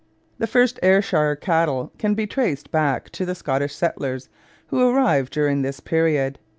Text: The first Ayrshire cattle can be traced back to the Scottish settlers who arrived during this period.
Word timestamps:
The 0.39 0.47
first 0.47 0.79
Ayrshire 0.81 1.35
cattle 1.35 1.91
can 1.99 2.15
be 2.15 2.25
traced 2.25 2.71
back 2.71 3.11
to 3.11 3.23
the 3.23 3.35
Scottish 3.35 3.75
settlers 3.75 4.29
who 4.69 4.89
arrived 4.89 5.31
during 5.31 5.61
this 5.61 5.79
period. 5.79 6.39